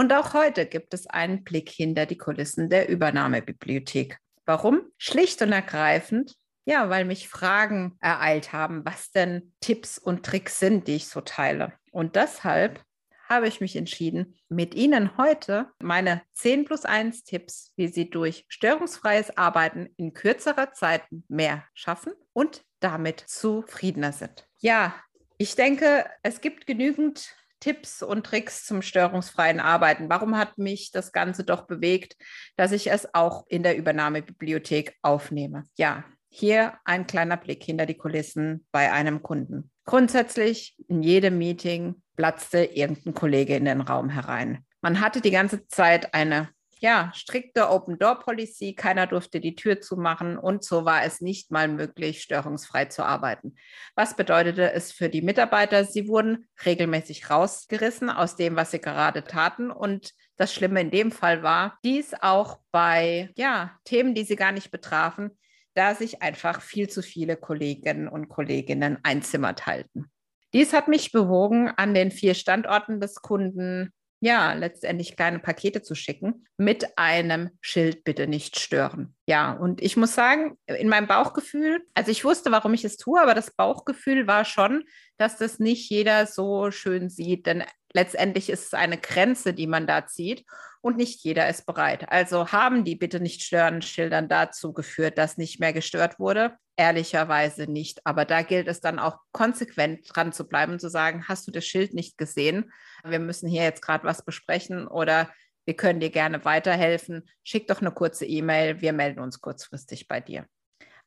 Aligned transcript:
Und 0.00 0.14
auch 0.14 0.32
heute 0.32 0.64
gibt 0.64 0.94
es 0.94 1.06
einen 1.06 1.44
Blick 1.44 1.68
hinter 1.68 2.06
die 2.06 2.16
Kulissen 2.16 2.70
der 2.70 2.88
Übernahmebibliothek. 2.88 4.16
Warum? 4.46 4.80
Schlicht 4.96 5.42
und 5.42 5.52
ergreifend, 5.52 6.36
ja, 6.64 6.88
weil 6.88 7.04
mich 7.04 7.28
Fragen 7.28 7.98
ereilt 8.00 8.54
haben, 8.54 8.82
was 8.86 9.10
denn 9.10 9.52
Tipps 9.60 9.98
und 9.98 10.24
Tricks 10.24 10.58
sind, 10.58 10.88
die 10.88 10.96
ich 10.96 11.08
so 11.08 11.20
teile. 11.20 11.74
Und 11.92 12.16
deshalb 12.16 12.82
habe 13.28 13.46
ich 13.46 13.60
mich 13.60 13.76
entschieden, 13.76 14.38
mit 14.48 14.74
Ihnen 14.74 15.18
heute 15.18 15.68
meine 15.82 16.22
10 16.32 16.64
plus 16.64 16.86
1 16.86 17.24
Tipps, 17.24 17.74
wie 17.76 17.88
Sie 17.88 18.08
durch 18.08 18.46
störungsfreies 18.48 19.36
Arbeiten 19.36 19.90
in 19.98 20.14
kürzerer 20.14 20.72
Zeit 20.72 21.02
mehr 21.28 21.66
schaffen 21.74 22.14
und 22.32 22.62
damit 22.78 23.20
zufriedener 23.26 24.12
sind. 24.12 24.48
Ja, 24.60 24.94
ich 25.36 25.56
denke, 25.56 26.06
es 26.22 26.40
gibt 26.40 26.66
genügend 26.66 27.34
Tipps 27.60 28.02
und 28.02 28.24
Tricks 28.24 28.64
zum 28.64 28.82
störungsfreien 28.82 29.60
Arbeiten. 29.60 30.08
Warum 30.08 30.36
hat 30.36 30.58
mich 30.58 30.90
das 30.90 31.12
Ganze 31.12 31.44
doch 31.44 31.66
bewegt, 31.66 32.16
dass 32.56 32.72
ich 32.72 32.90
es 32.90 33.14
auch 33.14 33.46
in 33.48 33.62
der 33.62 33.76
Übernahmebibliothek 33.76 34.96
aufnehme? 35.02 35.66
Ja, 35.76 36.04
hier 36.28 36.74
ein 36.84 37.06
kleiner 37.06 37.36
Blick 37.36 37.62
hinter 37.62 37.86
die 37.86 37.96
Kulissen 37.96 38.66
bei 38.72 38.92
einem 38.92 39.22
Kunden. 39.22 39.70
Grundsätzlich 39.84 40.76
in 40.88 41.02
jedem 41.02 41.38
Meeting 41.38 42.02
platzte 42.16 42.64
irgendein 42.64 43.14
Kollege 43.14 43.56
in 43.56 43.64
den 43.64 43.80
Raum 43.80 44.08
herein. 44.08 44.64
Man 44.80 45.00
hatte 45.00 45.20
die 45.20 45.30
ganze 45.30 45.66
Zeit 45.66 46.14
eine 46.14 46.48
ja, 46.80 47.12
strikte 47.14 47.68
Open-Door-Policy. 47.68 48.74
Keiner 48.74 49.06
durfte 49.06 49.38
die 49.40 49.54
Tür 49.54 49.80
zumachen 49.80 50.38
und 50.38 50.64
so 50.64 50.84
war 50.84 51.04
es 51.04 51.20
nicht 51.20 51.50
mal 51.50 51.68
möglich, 51.68 52.22
störungsfrei 52.22 52.86
zu 52.86 53.04
arbeiten. 53.04 53.54
Was 53.94 54.16
bedeutete 54.16 54.72
es 54.72 54.90
für 54.90 55.10
die 55.10 55.22
Mitarbeiter? 55.22 55.84
Sie 55.84 56.08
wurden 56.08 56.48
regelmäßig 56.64 57.28
rausgerissen 57.30 58.08
aus 58.08 58.36
dem, 58.36 58.56
was 58.56 58.70
sie 58.70 58.80
gerade 58.80 59.24
taten 59.24 59.70
und 59.70 60.12
das 60.36 60.54
Schlimme 60.54 60.80
in 60.80 60.90
dem 60.90 61.12
Fall 61.12 61.42
war, 61.42 61.78
dies 61.84 62.14
auch 62.18 62.60
bei 62.72 63.30
ja, 63.36 63.78
Themen, 63.84 64.14
die 64.14 64.24
sie 64.24 64.36
gar 64.36 64.52
nicht 64.52 64.70
betrafen, 64.70 65.38
da 65.74 65.94
sich 65.94 66.22
einfach 66.22 66.62
viel 66.62 66.88
zu 66.88 67.02
viele 67.02 67.36
Kolleginnen 67.36 68.08
und 68.08 68.30
Kolleginnen 68.30 68.98
ein 69.02 69.20
Zimmer 69.22 69.54
teilten. 69.54 70.10
Dies 70.54 70.72
hat 70.72 70.88
mich 70.88 71.12
bewogen, 71.12 71.68
an 71.76 71.92
den 71.92 72.10
vier 72.10 72.34
Standorten 72.34 73.00
des 73.00 73.16
Kunden 73.16 73.92
ja, 74.20 74.52
letztendlich 74.52 75.16
kleine 75.16 75.38
Pakete 75.38 75.80
zu 75.80 75.94
schicken 75.94 76.46
mit 76.58 76.98
einem 76.98 77.50
Schild 77.62 78.04
bitte 78.04 78.26
nicht 78.26 78.60
stören. 78.60 79.16
Ja, 79.26 79.52
und 79.52 79.80
ich 79.80 79.96
muss 79.96 80.14
sagen, 80.14 80.58
in 80.66 80.88
meinem 80.88 81.06
Bauchgefühl, 81.06 81.86
also 81.94 82.10
ich 82.10 82.24
wusste, 82.24 82.52
warum 82.52 82.74
ich 82.74 82.84
es 82.84 82.98
tue, 82.98 83.20
aber 83.20 83.34
das 83.34 83.50
Bauchgefühl 83.52 84.26
war 84.26 84.44
schon, 84.44 84.84
dass 85.16 85.38
das 85.38 85.58
nicht 85.58 85.88
jeder 85.90 86.26
so 86.26 86.70
schön 86.70 87.08
sieht, 87.08 87.46
denn 87.46 87.64
letztendlich 87.94 88.50
ist 88.50 88.66
es 88.66 88.74
eine 88.74 88.98
Grenze, 88.98 89.54
die 89.54 89.66
man 89.66 89.86
da 89.86 90.06
zieht 90.06 90.44
und 90.82 90.98
nicht 90.98 91.24
jeder 91.24 91.48
ist 91.48 91.64
bereit. 91.64 92.10
Also 92.10 92.52
haben 92.52 92.84
die 92.84 92.96
bitte 92.96 93.20
nicht 93.20 93.42
stören 93.42 93.80
Schildern 93.80 94.28
dazu 94.28 94.74
geführt, 94.74 95.16
dass 95.16 95.38
nicht 95.38 95.60
mehr 95.60 95.72
gestört 95.72 96.18
wurde? 96.18 96.56
Ehrlicherweise 96.80 97.70
nicht. 97.70 98.00
Aber 98.06 98.24
da 98.24 98.40
gilt 98.40 98.66
es 98.66 98.80
dann 98.80 98.98
auch 98.98 99.18
konsequent 99.32 100.00
dran 100.08 100.32
zu 100.32 100.48
bleiben 100.48 100.72
und 100.72 100.80
zu 100.80 100.88
sagen, 100.88 101.28
hast 101.28 101.46
du 101.46 101.50
das 101.50 101.66
Schild 101.66 101.92
nicht 101.92 102.16
gesehen? 102.16 102.72
Wir 103.04 103.18
müssen 103.18 103.50
hier 103.50 103.64
jetzt 103.64 103.82
gerade 103.82 104.04
was 104.04 104.24
besprechen 104.24 104.88
oder 104.88 105.30
wir 105.66 105.76
können 105.76 106.00
dir 106.00 106.08
gerne 106.08 106.42
weiterhelfen. 106.46 107.28
Schick 107.44 107.66
doch 107.68 107.82
eine 107.82 107.92
kurze 107.92 108.24
E-Mail. 108.24 108.80
Wir 108.80 108.94
melden 108.94 109.20
uns 109.20 109.42
kurzfristig 109.42 110.08
bei 110.08 110.20
dir. 110.20 110.46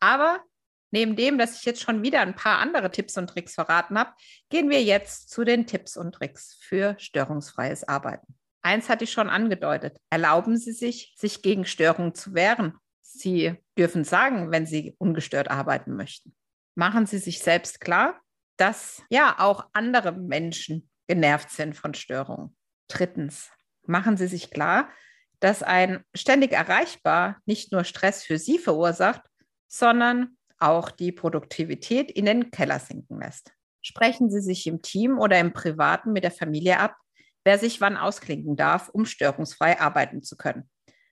Aber 0.00 0.42
Neben 0.90 1.16
dem, 1.16 1.36
dass 1.36 1.58
ich 1.58 1.66
jetzt 1.66 1.82
schon 1.82 2.02
wieder 2.02 2.22
ein 2.22 2.34
paar 2.34 2.60
andere 2.60 2.90
Tipps 2.90 3.18
und 3.18 3.26
Tricks 3.26 3.52
verraten 3.52 3.98
habe, 3.98 4.14
gehen 4.48 4.70
wir 4.70 4.82
jetzt 4.82 5.28
zu 5.28 5.44
den 5.44 5.66
Tipps 5.66 5.98
und 5.98 6.14
Tricks 6.14 6.56
für 6.62 6.94
störungsfreies 6.98 7.86
Arbeiten. 7.86 8.38
Eins 8.62 8.88
hatte 8.88 9.04
ich 9.04 9.12
schon 9.12 9.28
angedeutet. 9.28 9.98
Erlauben 10.08 10.56
Sie 10.56 10.72
sich, 10.72 11.12
sich 11.14 11.42
gegen 11.42 11.66
Störungen 11.66 12.14
zu 12.14 12.32
wehren. 12.32 12.72
Sie 13.12 13.54
dürfen 13.78 14.04
sagen, 14.04 14.50
wenn 14.50 14.66
Sie 14.66 14.94
ungestört 14.98 15.50
arbeiten 15.50 15.96
möchten. 15.96 16.34
Machen 16.74 17.06
Sie 17.06 17.18
sich 17.18 17.40
selbst 17.40 17.80
klar, 17.80 18.20
dass 18.56 19.02
ja 19.08 19.36
auch 19.38 19.68
andere 19.72 20.12
Menschen 20.12 20.90
genervt 21.06 21.50
sind 21.50 21.76
von 21.76 21.94
Störungen. 21.94 22.56
Drittens, 22.88 23.50
machen 23.86 24.16
Sie 24.16 24.26
sich 24.26 24.50
klar, 24.50 24.90
dass 25.40 25.62
ein 25.62 26.04
ständig 26.14 26.52
erreichbar 26.52 27.40
nicht 27.46 27.72
nur 27.72 27.84
Stress 27.84 28.24
für 28.24 28.38
Sie 28.38 28.58
verursacht, 28.58 29.22
sondern 29.68 30.36
auch 30.58 30.90
die 30.90 31.12
Produktivität 31.12 32.10
in 32.10 32.26
den 32.26 32.50
Keller 32.50 32.78
sinken 32.78 33.20
lässt. 33.20 33.52
Sprechen 33.80 34.30
Sie 34.30 34.40
sich 34.40 34.66
im 34.66 34.82
Team 34.82 35.18
oder 35.18 35.38
im 35.38 35.52
Privaten 35.52 36.12
mit 36.12 36.24
der 36.24 36.32
Familie 36.32 36.78
ab, 36.78 36.96
wer 37.44 37.58
sich 37.58 37.80
wann 37.80 37.96
ausklinken 37.96 38.56
darf, 38.56 38.88
um 38.88 39.06
störungsfrei 39.06 39.80
arbeiten 39.80 40.22
zu 40.22 40.36
können. 40.36 40.68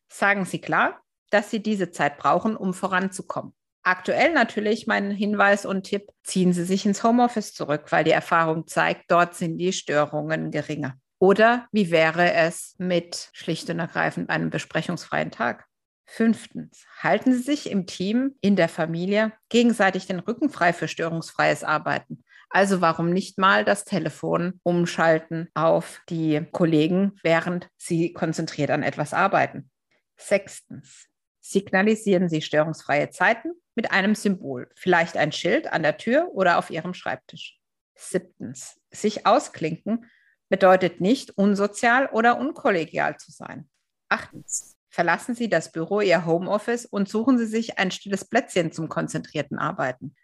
Sagen 0.08 0.44
Sie 0.44 0.60
klar, 0.60 1.00
dass 1.30 1.50
Sie 1.50 1.62
diese 1.62 1.90
Zeit 1.90 2.18
brauchen, 2.18 2.56
um 2.56 2.74
voranzukommen. 2.74 3.52
Aktuell 3.82 4.32
natürlich 4.32 4.86
mein 4.86 5.10
Hinweis 5.12 5.64
und 5.64 5.84
Tipp, 5.84 6.08
ziehen 6.24 6.52
Sie 6.52 6.64
sich 6.64 6.84
ins 6.86 7.04
Homeoffice 7.04 7.54
zurück, 7.54 7.86
weil 7.90 8.04
die 8.04 8.10
Erfahrung 8.10 8.66
zeigt, 8.66 9.10
dort 9.10 9.34
sind 9.34 9.58
die 9.58 9.72
Störungen 9.72 10.50
geringer. 10.50 10.94
Oder 11.18 11.66
wie 11.72 11.90
wäre 11.90 12.32
es 12.32 12.74
mit 12.78 13.30
schlicht 13.32 13.70
und 13.70 13.78
ergreifend 13.78 14.28
einem 14.28 14.50
besprechungsfreien 14.50 15.30
Tag? 15.30 15.66
Fünftens, 16.04 16.84
halten 17.00 17.32
Sie 17.32 17.42
sich 17.42 17.70
im 17.70 17.86
Team, 17.86 18.36
in 18.40 18.54
der 18.56 18.68
Familie 18.68 19.32
gegenseitig 19.48 20.06
den 20.06 20.20
Rücken 20.20 20.50
frei 20.50 20.72
für 20.72 20.88
störungsfreies 20.88 21.64
Arbeiten. 21.64 22.24
Also 22.48 22.80
warum 22.80 23.10
nicht 23.10 23.38
mal 23.38 23.64
das 23.64 23.84
Telefon 23.84 24.60
umschalten 24.62 25.48
auf 25.54 26.00
die 26.08 26.46
Kollegen, 26.52 27.18
während 27.22 27.68
sie 27.76 28.12
konzentriert 28.12 28.70
an 28.70 28.82
etwas 28.82 29.12
arbeiten. 29.12 29.70
Sechstens, 30.16 31.06
signalisieren 31.50 32.28
Sie 32.28 32.42
störungsfreie 32.42 33.10
Zeiten 33.10 33.52
mit 33.74 33.90
einem 33.90 34.14
Symbol, 34.14 34.70
vielleicht 34.74 35.16
ein 35.16 35.32
Schild 35.32 35.72
an 35.72 35.82
der 35.82 35.96
Tür 35.96 36.30
oder 36.32 36.58
auf 36.58 36.70
Ihrem 36.70 36.94
Schreibtisch. 36.94 37.58
Siebtens, 37.94 38.80
sich 38.90 39.26
ausklinken 39.26 40.06
bedeutet 40.48 41.00
nicht 41.00 41.30
unsozial 41.36 42.06
oder 42.06 42.38
unkollegial 42.38 43.16
zu 43.16 43.32
sein. 43.32 43.68
Achtens, 44.08 44.76
Verlassen 44.96 45.34
Sie 45.34 45.50
das 45.50 45.72
Büro, 45.72 46.00
Ihr 46.00 46.24
Homeoffice 46.24 46.86
und 46.86 47.06
suchen 47.06 47.36
Sie 47.36 47.44
sich 47.44 47.78
ein 47.78 47.90
stilles 47.90 48.24
Plätzchen 48.24 48.72
zum 48.72 48.88
konzentrierten 48.88 49.58
Arbeiten. 49.58 50.16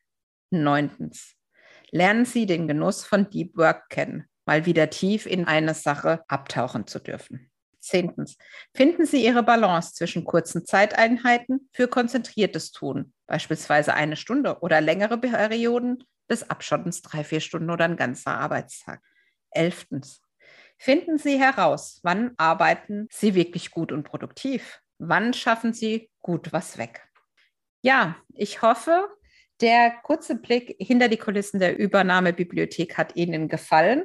Neuntens. 0.50 1.34
Lernen 1.90 2.24
Sie 2.24 2.46
den 2.46 2.68
Genuss 2.68 3.04
von 3.04 3.28
Deep 3.28 3.54
Work 3.58 3.90
kennen, 3.90 4.24
mal 4.46 4.64
wieder 4.64 4.88
tief 4.88 5.26
in 5.26 5.46
eine 5.46 5.74
Sache 5.74 6.24
abtauchen 6.26 6.86
zu 6.86 7.00
dürfen. 7.00 7.51
Zehntens. 7.82 8.36
Finden 8.74 9.04
Sie 9.04 9.24
Ihre 9.24 9.42
Balance 9.42 9.94
zwischen 9.94 10.24
kurzen 10.24 10.64
Zeiteinheiten 10.64 11.68
für 11.72 11.88
konzentriertes 11.88 12.72
Tun, 12.72 13.12
beispielsweise 13.26 13.94
eine 13.94 14.16
Stunde 14.16 14.60
oder 14.60 14.80
längere 14.80 15.18
Perioden 15.18 16.04
des 16.30 16.48
Abschottens, 16.48 17.02
drei, 17.02 17.24
vier 17.24 17.40
Stunden 17.40 17.70
oder 17.70 17.84
ein 17.84 17.96
ganzer 17.96 18.38
Arbeitstag. 18.38 19.02
Elftens. 19.50 20.22
Finden 20.78 21.18
Sie 21.18 21.38
heraus, 21.38 22.00
wann 22.02 22.32
arbeiten 22.38 23.06
Sie 23.10 23.34
wirklich 23.34 23.70
gut 23.70 23.92
und 23.92 24.04
produktiv? 24.04 24.80
Wann 24.98 25.34
schaffen 25.34 25.72
Sie 25.72 26.10
gut 26.20 26.52
was 26.52 26.78
weg? 26.78 27.06
Ja, 27.82 28.16
ich 28.34 28.62
hoffe, 28.62 29.08
der 29.60 29.92
kurze 30.02 30.36
Blick 30.36 30.76
hinter 30.78 31.08
die 31.08 31.18
Kulissen 31.18 31.60
der 31.60 31.78
Übernahmebibliothek 31.78 32.96
hat 32.98 33.16
Ihnen 33.16 33.48
gefallen. 33.48 34.04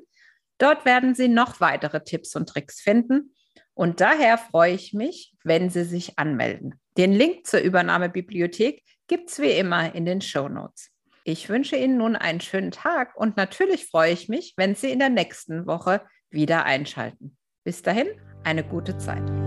Dort 0.57 0.85
werden 0.85 1.15
Sie 1.15 1.27
noch 1.27 1.59
weitere 1.59 2.03
Tipps 2.03 2.35
und 2.35 2.50
Tricks 2.50 2.81
finden. 2.81 3.33
Und 3.77 4.01
daher 4.01 4.39
freue 4.39 4.74
ich 4.74 4.94
mich, 4.94 5.35
wenn 5.44 5.69
Sie 5.69 5.83
sich 5.83 6.18
anmelden. 6.18 6.74
Den 6.97 7.13
Link 7.13 7.45
zur 7.45 7.59
Übernahmebibliothek 7.59 8.81
gibt 9.06 9.29
es 9.29 9.38
wie 9.38 9.51
immer 9.51 9.94
in 9.94 10.03
den 10.03 10.19
Show 10.19 10.50
Notes. 10.50 10.89
Ich 11.24 11.47
wünsche 11.47 11.75
Ihnen 11.75 11.97
nun 11.97 12.15
einen 12.15 12.41
schönen 12.41 12.71
Tag 12.71 13.15
und 13.15 13.38
natürlich 13.38 13.85
freue 13.85 14.13
ich 14.13 14.29
mich, 14.29 14.56
wenn 14.57 14.74
Sie 14.74 14.91
in 14.91 14.97
der 14.97 15.09
nächsten 15.09 15.68
Woche 15.68 16.01
wieder 16.31 16.65
einschalten. 16.65 17.38
Bis 17.63 17.83
dahin, 17.83 18.07
eine 18.44 18.63
gute 18.63 18.97
Zeit. 18.97 19.46